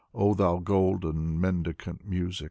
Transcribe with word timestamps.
Oh 0.15 0.33
thou 0.33 0.57
golden 0.57 1.39
mendicant 1.39 2.03
music! 2.07 2.39